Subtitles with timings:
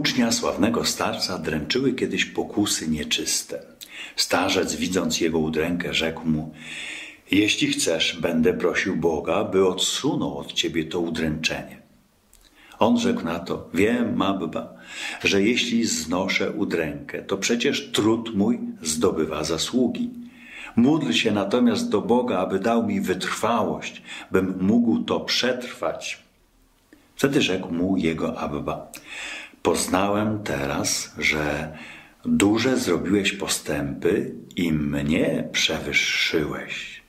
[0.00, 3.62] Ucznia sławnego starca dręczyły kiedyś pokusy nieczyste.
[4.16, 6.54] Starzec, widząc jego udrękę, rzekł mu:
[7.30, 11.80] Jeśli chcesz, będę prosił Boga, by odsunął od ciebie to udręczenie.
[12.78, 14.74] On rzekł na to: Wiem, Mabba,
[15.24, 20.10] że jeśli znoszę udrękę, to przecież trud mój zdobywa zasługi.
[20.76, 26.18] Módl się natomiast do Boga, aby dał mi wytrwałość, bym mógł to przetrwać.
[27.16, 28.92] Wtedy rzekł mu jego Abba:
[29.62, 31.76] Poznałem teraz, że
[32.24, 36.99] duże zrobiłeś postępy i mnie przewyższyłeś.